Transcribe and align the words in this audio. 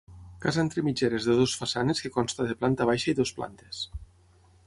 Casa 0.43 0.61
entre 0.61 0.83
mitgeres 0.87 1.27
de 1.31 1.35
dues 1.39 1.53
façanes 1.63 2.01
que 2.05 2.11
consta 2.17 2.47
de 2.51 2.57
planta 2.63 2.87
baixa 2.93 3.09
i 3.13 3.17
dues 3.21 3.35
plantes. 3.41 3.85